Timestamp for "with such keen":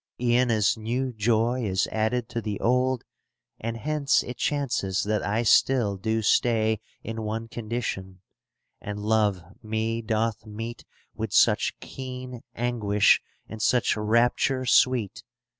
11.13-12.41